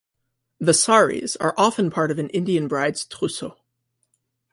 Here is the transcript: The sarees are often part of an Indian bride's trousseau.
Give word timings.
The 0.59 0.71
sarees 0.73 1.35
are 1.39 1.53
often 1.59 1.91
part 1.91 2.09
of 2.09 2.17
an 2.17 2.29
Indian 2.31 2.67
bride's 2.67 3.05
trousseau. 3.05 3.55